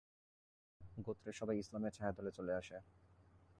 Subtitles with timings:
[0.97, 2.77] গোত্রের সবাই ইসলামের ছায়াতলে চলে আসে।